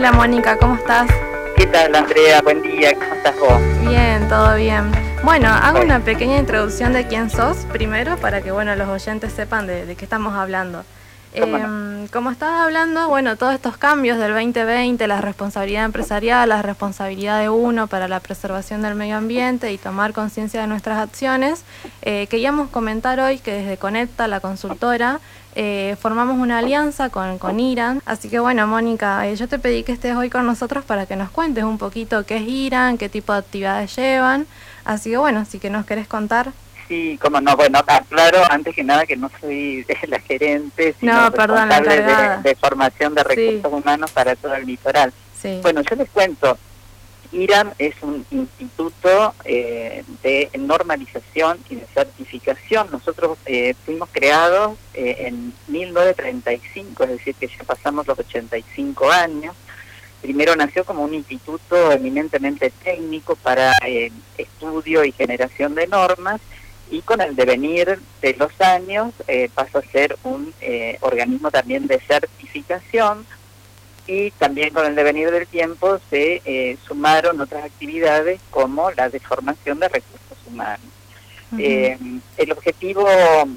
[0.00, 1.10] Hola Mónica, ¿cómo estás?
[1.58, 2.40] ¿Qué tal Andrea?
[2.40, 3.60] Buen día, ¿cómo estás vos?
[3.86, 4.90] Bien, todo bien.
[5.22, 9.66] Bueno, hago una pequeña introducción de quién sos primero para que bueno los oyentes sepan
[9.66, 10.84] de, qué estamos hablando.
[11.34, 17.38] Em, como estabas hablando, bueno, todos estos cambios del 2020, la responsabilidad empresarial, la responsabilidad
[17.38, 21.62] de uno para la preservación del medio ambiente y tomar conciencia de nuestras acciones,
[22.00, 25.20] eh, queríamos comentar hoy que desde Conecta, la consultora,
[25.54, 28.02] eh, formamos una alianza con, con IRAN.
[28.06, 31.16] Así que bueno, Mónica, eh, yo te pedí que estés hoy con nosotros para que
[31.16, 34.46] nos cuentes un poquito qué es IRAN, qué tipo de actividades llevan.
[34.84, 36.52] Así que bueno, si que nos querés contar.
[36.88, 41.30] Sí, como no, bueno, claro, antes que nada que no soy la gerente, sino no,
[41.30, 45.12] perdón, la de, de, formación de recursos humanos para todo el litoral.
[45.40, 45.60] Sí.
[45.62, 46.58] Bueno, yo les cuento,
[47.32, 52.88] IRAM es un instituto eh, de normalización y de certificación.
[52.90, 59.54] Nosotros eh, fuimos creados eh, en 1935, es decir, que ya pasamos los 85 años.
[60.20, 63.72] Primero nació como un instituto eminentemente técnico para
[64.36, 66.42] estudio y generación de normas
[66.90, 69.14] y con el devenir de los años
[69.54, 70.52] pasó a ser un
[71.00, 73.24] organismo también de certificación
[74.06, 79.20] y también con el devenir del tiempo se eh, sumaron otras actividades como la de
[79.20, 80.86] formación de recursos humanos.
[81.58, 81.98] Eh,
[82.36, 83.06] el objetivo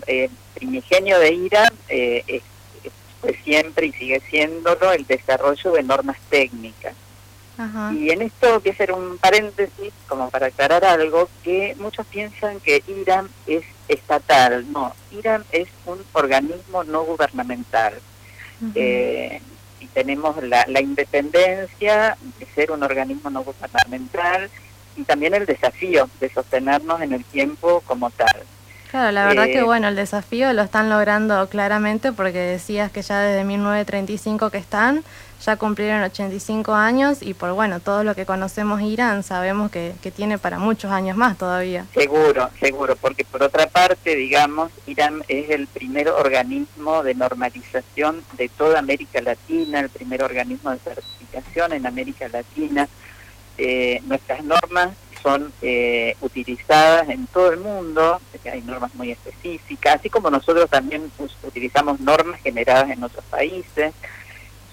[0.08, 2.42] eh, primigenio de IRA es,
[3.22, 6.96] fue siempre y sigue siéndolo el desarrollo de normas técnicas.
[7.94, 12.60] Y en esto voy a hacer un paréntesis como para aclarar algo, que muchos piensan
[12.60, 14.66] que IRAM es estatal.
[14.72, 17.94] No, IRAM es un organismo no gubernamental
[19.88, 24.50] tenemos la, independencia de ser un organismo no gubernamental
[24.96, 28.44] y también el desafío de sostenernos en el tiempo como tal.
[28.94, 33.02] Claro, la verdad que eh, bueno, el desafío lo están logrando claramente porque decías que
[33.02, 35.04] ya desde 1935 que están,
[35.44, 40.12] ya cumplieron 85 años y por bueno, todo lo que conocemos Irán sabemos que, que,
[40.12, 41.88] tiene para muchos años más todavía.
[41.92, 48.48] Seguro, seguro, porque por otra parte, digamos, Irán es el primer organismo de normalización de
[48.48, 52.88] toda América Latina, el primer organismo de certificación en América Latina.
[53.58, 54.92] Eh, nuestras normas
[55.24, 58.20] son eh, utilizadas en todo el mundo,
[58.52, 61.10] hay normas muy específicas, así como nosotros también
[61.44, 63.94] utilizamos normas generadas en otros países.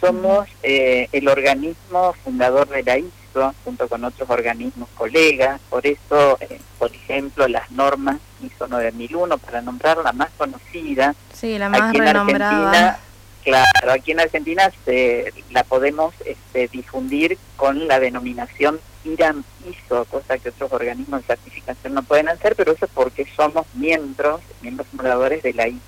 [0.00, 6.36] Somos eh, el organismo fundador de la ISO, junto con otros organismos colegas, por eso,
[6.40, 11.14] eh, por ejemplo, las normas ISO 9001, para nombrar la más conocida.
[11.32, 12.98] Sí, la más aquí renombrada.
[13.42, 20.38] Claro, aquí en Argentina se, la podemos este, difundir con la denominación IRAM ISO, cosa
[20.38, 24.88] que otros organismos de certificación no pueden hacer, pero eso es porque somos miembros, miembros
[24.88, 25.80] fundadores de la ISO.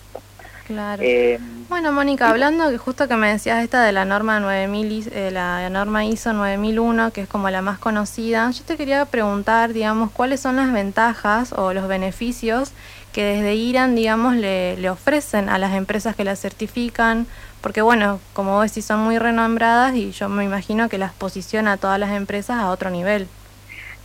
[0.66, 1.02] Claro.
[1.04, 5.30] Eh, bueno, Mónica, hablando que justo que me decías esta de la norma 9000, eh,
[5.30, 10.12] la norma ISO 9001, que es como la más conocida, yo te quería preguntar, digamos,
[10.12, 12.72] cuáles son las ventajas o los beneficios
[13.12, 17.26] que desde IRAN, digamos, le, le ofrecen a las empresas que la certifican,
[17.60, 21.72] porque bueno, como vos decís, son muy renombradas y yo me imagino que las posiciona
[21.72, 23.28] a todas las empresas a otro nivel.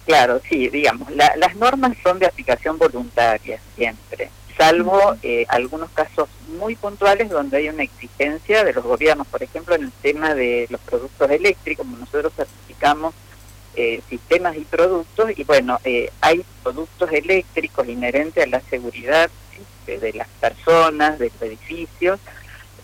[0.05, 6.75] Claro, sí, digamos, las normas son de aplicación voluntaria siempre salvo eh, algunos casos muy
[6.75, 10.81] puntuales donde hay una exigencia de los gobiernos, por ejemplo, en el tema de los
[10.81, 13.13] productos eléctricos, como nosotros certificamos
[13.77, 19.99] eh, sistemas y productos, y bueno, eh, hay productos eléctricos inherentes a la seguridad este,
[19.99, 22.19] de las personas, de los edificios,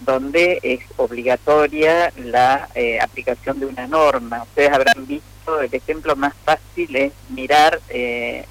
[0.05, 2.67] donde es obligatoria la
[3.01, 4.43] aplicación de una norma.
[4.43, 7.79] Ustedes habrán visto, el ejemplo más fácil es mirar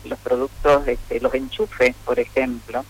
[0.04, 2.84] los productos, este, los enchufes, por ejemplo,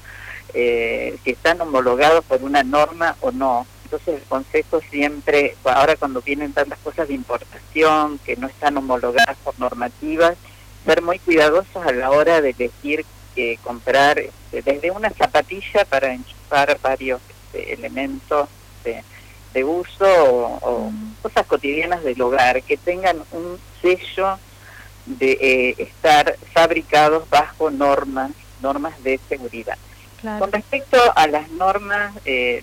[0.54, 3.66] eh, si están homologados por una norma o no.
[3.92, 9.36] Entonces el Consejo siempre, ahora cuando vienen tantas cosas de importación que no están homologadas
[9.44, 10.34] por normativas,
[10.86, 13.04] ser muy cuidadosos a la hora de elegir
[13.34, 18.48] que comprar este, desde una zapatilla para enchufar varios este, elementos
[18.82, 21.16] de, uso o, mm.
[21.20, 24.38] cosas cotidianas del hogar, que tengan un sello
[25.04, 28.30] de eh, estar fabricados bajo normas,
[28.62, 29.76] normas de seguridad.
[30.38, 32.62] Con respecto a las normas eh,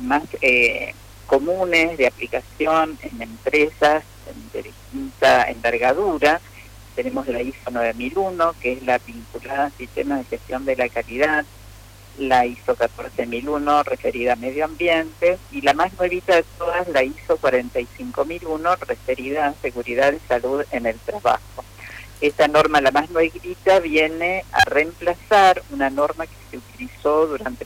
[0.00, 0.94] más eh,
[1.26, 4.04] comunes de aplicación en empresas
[4.52, 6.40] de distinta envergadura,
[6.94, 11.44] tenemos la ISO 9001, que es la vinculada al sistema de gestión de la calidad,
[12.18, 17.38] la ISO 14001 referida a medio ambiente y la más nuevita de todas, la ISO
[17.38, 21.64] 45001 referida a seguridad y salud en el trabajo.
[22.20, 27.64] Esta norma, la más nuevita, viene a reemplazar una norma que se utilizó durante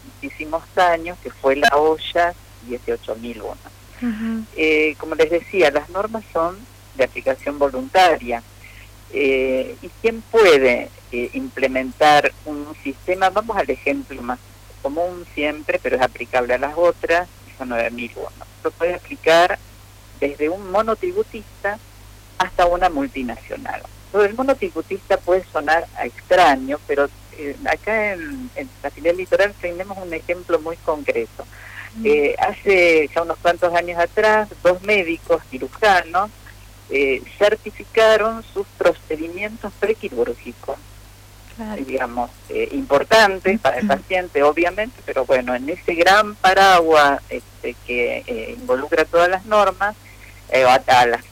[0.77, 2.35] años, que fue la OSHA
[2.69, 3.57] 18001.
[4.57, 6.59] Eh, como les decía, las normas son
[6.95, 8.43] de aplicación voluntaria.
[9.13, 13.31] Eh, ¿Y quién puede eh, implementar un sistema?
[13.31, 14.39] Vamos al ejemplo más
[14.83, 18.29] común siempre, pero es aplicable a las otras, son 9001.
[18.63, 19.59] Lo puede aplicar
[20.21, 21.79] desde un monotributista
[22.39, 23.83] hasta una multinacional.
[24.07, 27.09] Entonces, el monotributista puede sonar a extraño, pero
[27.39, 28.51] eh, acá en,
[28.83, 31.45] la filial litoral tenemos un ejemplo muy concreto.
[31.97, 32.07] Mm.
[32.07, 36.31] Eh, hace ya unos cuantos años atrás, dos médicos cirujanos
[36.91, 40.77] eh, certificaron sus procedimientos prequirúrgicos,
[41.87, 42.31] digamos,
[42.73, 49.29] importantes para el paciente, obviamente, pero bueno, en ese gran paraguas este, que involucra todas
[49.29, 49.95] las normas,
[50.51, 51.25] eh, a, las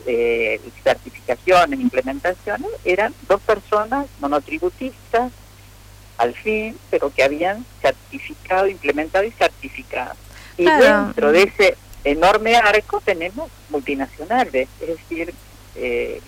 [0.82, 5.30] certificaciones, implementaciones, eran dos personas monotributistas
[6.22, 10.14] al fin, pero que habían certificado, implementado y certificado.
[10.56, 15.34] Y dentro de ese enorme arco tenemos multinacionales, es decir,
[15.74, 16.20] eh,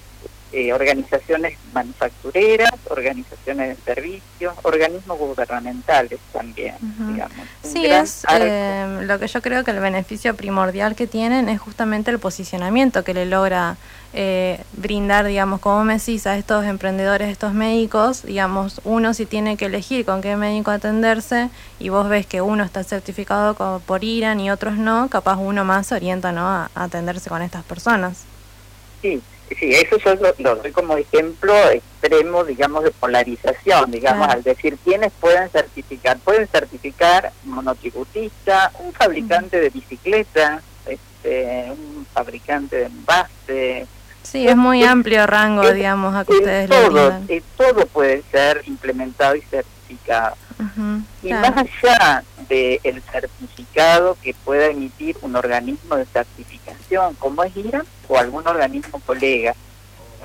[0.56, 6.76] eh, organizaciones manufactureras, organizaciones de servicios, organismos gubernamentales también,
[7.10, 7.48] digamos.
[7.64, 12.12] Sí, es eh, lo que yo creo que el beneficio primordial que tienen es justamente
[12.12, 13.78] el posicionamiento que le logra
[14.12, 19.56] eh, brindar, digamos, como me decís, a estos emprendedores, estos médicos, digamos, uno si tiene
[19.56, 21.50] que elegir con qué médico atenderse
[21.80, 25.88] y vos ves que uno está certificado por IRAN y otros no, capaz uno más
[25.88, 26.46] se orienta ¿no?
[26.46, 28.22] a atenderse con estas personas.
[29.02, 34.76] Sí, Sí, eso yo lo, doy como ejemplo extremo, digamos, de polarización, digamos, al decir
[34.82, 36.19] quiénes pueden certificar.
[36.19, 43.87] Pueden certificar monotributista, un fabricante de bicicletas, este, un fabricante de envase.
[44.23, 47.12] Sí, es muy amplio rango, digamos, a que ustedes todo,
[47.56, 50.37] todo puede ser implementado y certificado.
[51.23, 57.85] y más allá del certificado que pueda emitir un organismo de certificación, como es IRA,
[58.08, 59.55] o algún organismo colega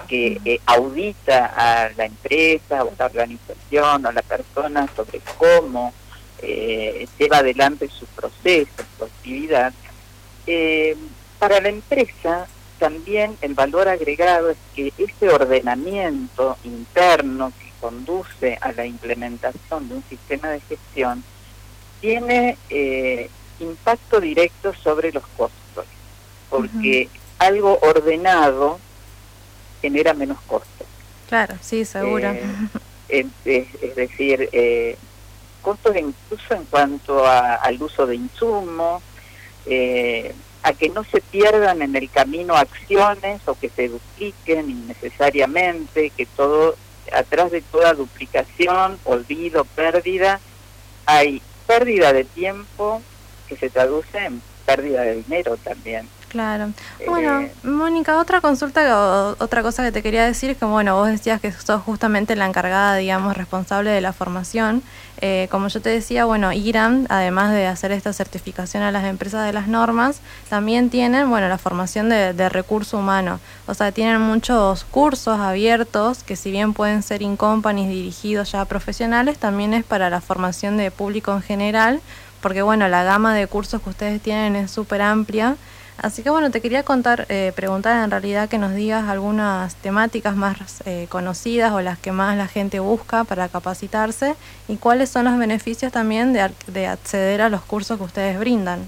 [0.07, 5.93] que eh, audita a la empresa o la organización o la persona sobre cómo
[6.41, 9.73] eh, lleva adelante su proceso, su actividad,
[10.47, 10.95] eh,
[11.37, 12.47] para la empresa
[12.79, 19.95] también el valor agregado es que ese ordenamiento interno que conduce a la implementación de
[19.95, 21.23] un sistema de gestión
[22.01, 22.57] tiene
[23.59, 25.85] impacto directo sobre los costos,
[26.49, 28.79] porque algo ordenado
[29.81, 30.87] genera menos costos.
[31.27, 32.29] Claro, sí, seguro.
[33.09, 34.97] Eh, es, decir, eh,
[35.61, 39.01] costos incluso en cuanto al uso de insumos,
[39.65, 46.09] eh, a que no se pierdan en el camino acciones o que se dupliquen innecesariamente,
[46.09, 46.75] que todo,
[47.13, 50.39] atrás de toda duplicación, olvido, pérdida,
[51.05, 52.99] hay pérdida de tiempo
[53.47, 56.09] que se traduce en pérdida de dinero también.
[56.29, 56.71] Claro.
[57.07, 61.07] Bueno, eh, Mónica, otra consulta, otra cosa que te quería decir es que, bueno, vos
[61.07, 64.83] decías que sos justamente la encargada, digamos, responsable de la formación.
[65.21, 69.43] Eh, como yo te decía, bueno, IRAM, además de hacer esta certificación a las empresas
[69.43, 73.39] de las normas, también tienen, bueno, la formación de, de recurso humano.
[73.65, 78.61] O sea, tienen muchos cursos abiertos que si bien pueden ser in companies dirigidos ya
[78.61, 82.01] a profesionales, también es para la formación de público en general,
[82.39, 85.57] porque, bueno, la gama de cursos que ustedes tienen es súper amplia.
[86.01, 90.33] Así que bueno, te quería contar, eh, preguntar en realidad que nos digas algunas temáticas
[90.33, 94.35] más eh, conocidas o las que más la gente busca para capacitarse
[94.69, 98.87] y cuáles son los beneficios también de, acceder a los cursos que ustedes brindan.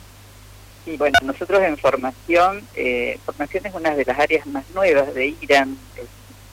[0.86, 5.36] Sí, bueno, nosotros en formación, eh, formación es una de las áreas más nuevas de
[5.42, 5.78] IRAN,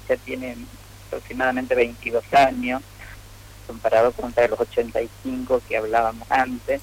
[0.08, 0.66] ya tienen
[1.06, 2.82] aproximadamente 22 años,
[3.66, 6.82] comparado con los 85 que hablábamos antes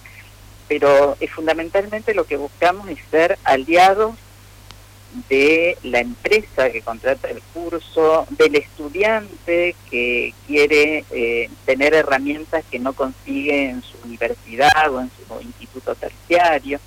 [0.68, 4.16] pero es fundamentalmente lo que buscamos es ser aliados
[5.30, 12.80] de la empresa que contrata el curso, del estudiante que quiere eh, tener herramientas que
[12.80, 16.80] no consigue en su universidad o en su instituto terciario,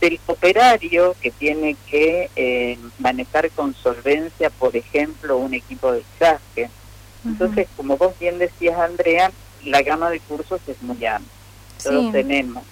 [0.00, 6.70] del operario que tiene que eh, manejar con solvencia, por ejemplo, un equipo de exaje.
[7.24, 9.30] Entonces, como vos bien decías, Andrea,
[9.64, 11.30] la gama de cursos es muy amplia.
[11.84, 12.64] Todos tenemos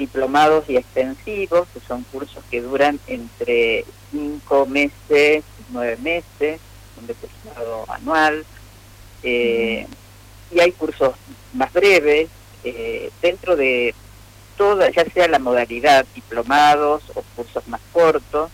[0.00, 6.58] diplomados y extensivos, que son cursos que duran entre cinco meses y nueve meses,
[6.98, 8.44] un diplomado anual,
[9.22, 9.86] eh,
[10.50, 11.14] y hay cursos
[11.52, 12.28] más breves,
[12.64, 13.94] eh, dentro de
[14.56, 18.50] toda, ya sea la modalidad diplomados o cursos más cortos,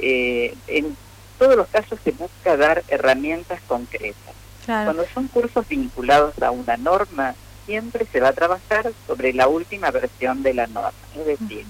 [0.00, 0.94] eh, en
[1.38, 4.34] todos los casos se busca dar herramientas concretas.
[4.66, 7.36] Cuando son cursos vinculados a una norma,
[7.66, 10.92] siempre se va a trabajar sobre la última versión de la norma.
[11.14, 11.66] Es decir,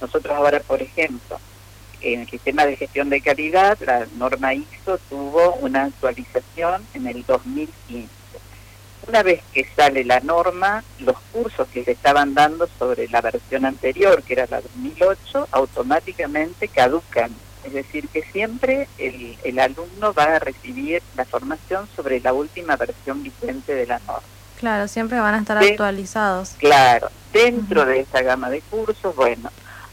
[0.00, 1.38] Nosotros ahora, por ejemplo,
[2.02, 7.24] en el sistema de gestión de calidad, la norma ISO tuvo una actualización en el
[7.24, 8.08] 2015.
[9.08, 13.64] Una vez que sale la norma, los cursos que se estaban dando sobre la versión
[13.64, 17.30] anterior, que era la 2008, automáticamente caducan.
[17.64, 22.76] Es decir, que siempre el, el alumno va a recibir la formación sobre la última
[22.76, 24.35] versión vigente de la norma.
[24.58, 26.54] Claro, siempre van a estar actualizados.
[26.58, 29.50] Claro, dentro de esa gama de cursos, bueno,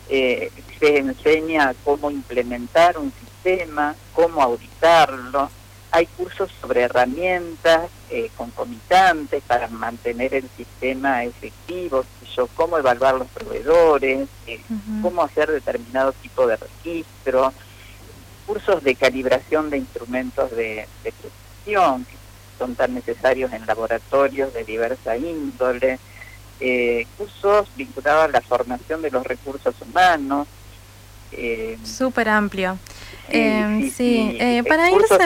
[0.09, 5.49] eh, se enseña cómo implementar un sistema, cómo auditarlo.
[5.91, 12.03] Hay cursos sobre herramientas eh, concomitantes para mantener el sistema efectivo,
[12.55, 14.59] cómo evaluar los proveedores, eh,
[15.01, 17.53] cómo hacer determinado tipo de registro,
[18.47, 21.29] cursos de calibración de instrumentos de, de que
[22.57, 25.99] son tan necesarios en laboratorios de diversa índole,
[26.59, 30.47] eh, cursos vinculados a la formación de los recursos humanos.
[31.31, 32.77] Eh, Súper amplio.
[33.29, 35.17] sí, eh, eh, para irse...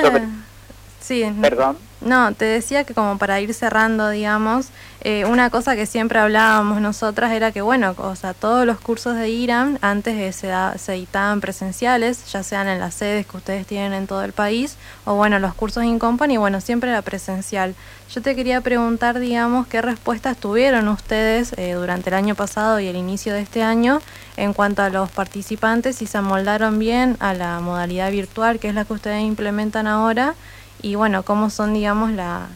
[1.07, 1.77] Sí, Perdón.
[2.01, 4.67] No, te decía que como para ir cerrando, digamos,
[5.01, 9.15] eh, una cosa que siempre hablábamos nosotras era que, bueno, o sea, todos los cursos
[9.15, 13.93] de IRAM antes se, se editaban presenciales, ya sean en las sedes que ustedes tienen
[13.93, 17.73] en todo el país, o bueno, los cursos in company, bueno, siempre era presencial.
[18.13, 22.87] Yo te quería preguntar, digamos, qué respuestas tuvieron ustedes eh, durante el año pasado y
[22.87, 24.01] el inicio de este año
[24.35, 28.75] en cuanto a los participantes, si se amoldaron bien a la modalidad virtual, que es
[28.75, 30.35] la que ustedes implementan ahora,
[30.81, 32.49] y bueno, cómo son, digamos, la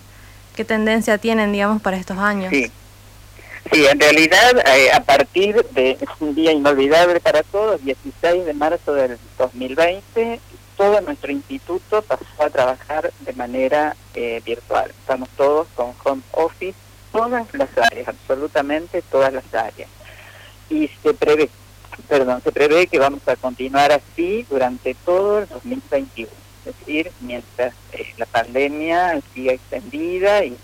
[0.55, 2.51] qué tendencia tienen, digamos, para estos años.
[2.51, 2.71] Sí,
[3.71, 8.93] sí en realidad, eh, a partir de un día inolvidable para todos, 16 de marzo
[8.93, 10.39] del 2020,
[10.77, 14.89] todo nuestro instituto pasó a trabajar de manera eh, virtual.
[14.89, 16.77] Estamos todos con home office,
[17.11, 19.89] todas las áreas, absolutamente todas las áreas.
[20.69, 21.49] Y se prevé,
[22.07, 26.31] perdón, se prevé que vamos a continuar así durante todo el 2021
[26.65, 30.55] es decir, mientras eh, la pandemia siga extendida y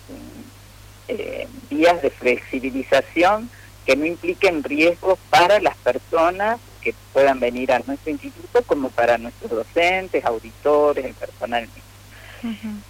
[1.08, 3.50] eh, vías de flexibilización
[3.86, 9.18] que no impliquen riesgos para las personas que puedan venir a nuestro instituto como para
[9.18, 11.68] nuestros docentes, auditores, el personal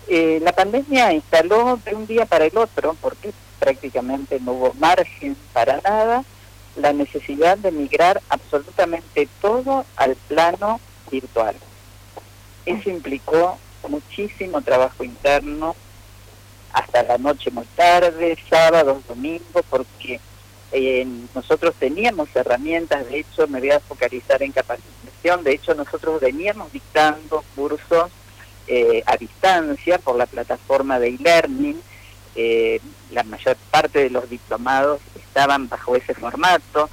[0.08, 5.38] eh, la pandemia instaló de un día para el otro, porque prácticamente no hubo margen
[5.54, 6.24] para nada,
[6.76, 11.56] la necesidad de migrar absolutamente todo al plano virtual.
[12.68, 13.58] Eso implicó
[13.88, 15.74] muchísimo trabajo interno,
[16.74, 20.20] hasta la noche muy tarde, sábados, domingos, porque
[20.74, 26.20] eh, nosotros teníamos herramientas, de hecho me voy a focalizar en capacitación, de hecho nosotros
[26.20, 28.12] veníamos dictando cursos
[28.68, 31.82] eh, a distancia por la plataforma de e-learning,
[32.36, 32.82] eh,
[33.12, 36.90] la mayor parte de los diplomados estaban bajo ese formato,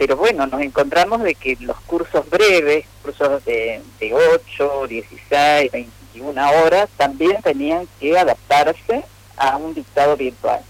[0.00, 6.50] pero bueno, nos encontramos de que los cursos breves, cursos de, de 8, 16, 21
[6.62, 9.04] horas, también tenían que adaptarse
[9.36, 10.62] a un dictado virtual.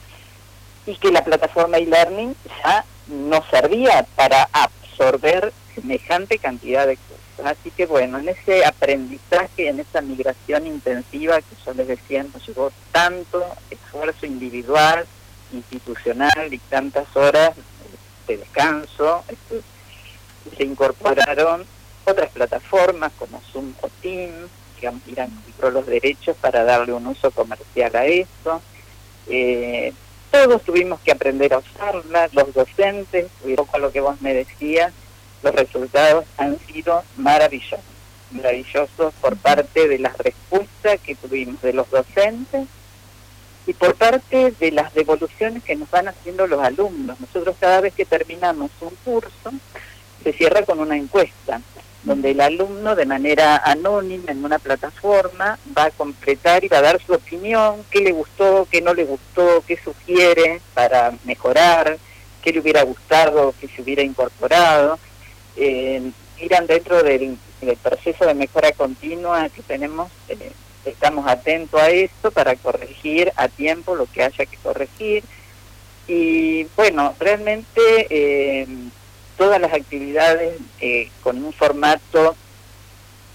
[0.85, 2.35] Y que la plataforma e-learning
[2.65, 7.47] ya no servía para absorber semejante cantidad de cursos.
[7.47, 12.45] Así que bueno, en ese aprendizaje, en esa migración intensiva que yo les decía, nos
[12.49, 15.07] llevó tanto esfuerzo individual,
[15.53, 17.53] institucional y tantas horas
[18.31, 19.25] de descanso,
[20.57, 21.65] se incorporaron
[22.05, 27.31] otras plataformas como Zoom o Teams, digamos, Irán compró los derechos para darle un uso
[27.31, 28.63] comercial a esto.
[29.29, 29.93] Eh,
[30.31, 34.93] todos tuvimos que aprender a usarla, los docentes, poco a lo que vos me decías,
[35.43, 37.81] los resultados han sido maravillosos,
[38.31, 42.69] maravillosos por parte de las respuestas que tuvimos de los docentes
[43.67, 47.21] y por parte de las devoluciones que nos van haciendo los alumnos.
[47.21, 49.53] Nosotros cada vez que terminamos un curso,
[50.23, 51.61] se cierra con una encuesta,
[52.03, 56.83] donde el alumno de manera anónima en una plataforma va a completar y va a
[56.83, 61.99] dar su opinión, qué le gustó, qué no le gustó, qué sugiere para mejorar,
[62.43, 64.99] qué le hubiera gustado, qué se hubiera incorporado.
[65.57, 67.37] Eh, irán dentro del,
[67.83, 70.11] proceso de mejora continua que tenemos.
[70.29, 70.53] Eh,
[70.85, 75.25] estamos atentos a esto para corregir a tiempo lo que haya que corregir.
[76.09, 78.67] Y bueno, realmente eh,
[79.37, 82.35] todas las actividades eh, con un formato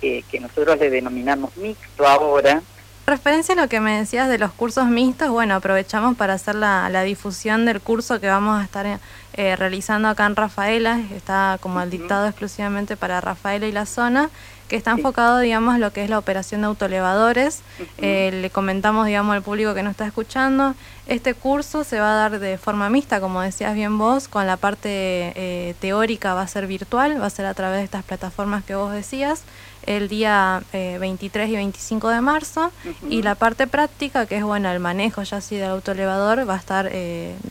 [0.01, 2.61] eh, que nosotros le denominamos mixto ahora.
[3.07, 6.89] Referencia a lo que me decías de los cursos mixtos, bueno, aprovechamos para hacer la,
[6.89, 8.99] la difusión del curso que vamos a estar
[9.35, 14.31] realizando acá en Rafaela, está como el dictado exclusivamente para Rafaela y la zona,
[14.67, 17.61] que está enfocado, digamos, lo que es la operación de autoelevadores.
[17.97, 20.75] Eh, le comentamos, digamos, al público que nos está escuchando,
[21.07, 24.57] este curso se va a dar de forma mixta, como decías bien vos, con la
[24.57, 28.63] parte eh, teórica va a ser virtual, va a ser a través de estas plataformas
[28.63, 29.43] que vos decías,
[29.85, 32.71] el día 23 y 25 de marzo,
[33.07, 36.57] y la parte práctica, que es, bueno, el manejo ya así del autoelevador, va a
[36.57, 36.91] estar